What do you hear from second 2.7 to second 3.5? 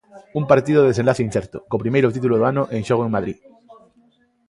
en xogo en Madrid.